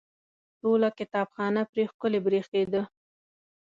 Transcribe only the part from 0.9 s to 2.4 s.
کتابخانه پرې ښکلې